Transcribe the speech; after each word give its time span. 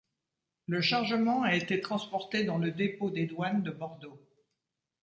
Le 0.65 0.81
chargement 0.81 1.43
a 1.43 1.53
été 1.55 1.79
transporté 1.79 2.43
dans 2.43 2.57
le 2.57 2.71
dépôt 2.71 3.11
des 3.11 3.27
douanes 3.27 3.61
de 3.61 3.69
Bordeaux. 3.69 4.19